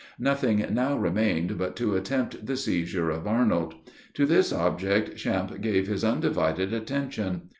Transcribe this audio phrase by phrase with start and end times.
[0.17, 3.75] Nothing now remained but to attempt the seizure of Arnold.
[4.15, 7.43] To this object Champe gave his undivided attention.